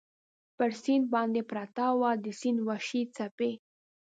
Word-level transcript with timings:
پر 0.57 0.71
سیند 0.81 1.05
باندې 1.13 1.41
پرته 1.51 1.85
وه، 1.99 2.11
د 2.23 2.25
سیند 2.39 2.59
وحشي 2.67 3.01
څپې. 3.15 3.51